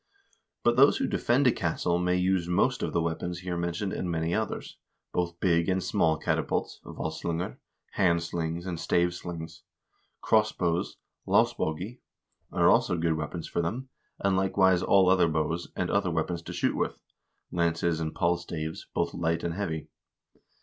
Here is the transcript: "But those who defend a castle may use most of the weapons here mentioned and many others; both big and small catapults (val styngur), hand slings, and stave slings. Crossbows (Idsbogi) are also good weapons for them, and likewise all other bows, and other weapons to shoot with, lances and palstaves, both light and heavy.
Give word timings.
"But 0.63 0.77
those 0.77 0.97
who 0.97 1.05
defend 1.05 1.45
a 1.45 1.51
castle 1.51 1.99
may 1.99 2.15
use 2.17 2.47
most 2.47 2.81
of 2.81 2.91
the 2.91 3.03
weapons 3.03 3.41
here 3.41 3.55
mentioned 3.55 3.93
and 3.93 4.09
many 4.09 4.33
others; 4.33 4.77
both 5.13 5.39
big 5.39 5.69
and 5.69 5.83
small 5.83 6.17
catapults 6.17 6.79
(val 6.83 7.11
styngur), 7.11 7.57
hand 7.91 8.23
slings, 8.23 8.65
and 8.65 8.79
stave 8.79 9.13
slings. 9.13 9.61
Crossbows 10.19 10.97
(Idsbogi) 11.27 11.99
are 12.51 12.67
also 12.67 12.97
good 12.97 13.13
weapons 13.13 13.47
for 13.47 13.61
them, 13.61 13.89
and 14.17 14.35
likewise 14.35 14.81
all 14.81 15.07
other 15.07 15.27
bows, 15.27 15.67
and 15.75 15.91
other 15.91 16.09
weapons 16.09 16.41
to 16.41 16.51
shoot 16.51 16.75
with, 16.75 16.97
lances 17.51 17.99
and 17.99 18.15
palstaves, 18.15 18.87
both 18.95 19.13
light 19.13 19.43
and 19.43 19.53
heavy. 19.53 19.87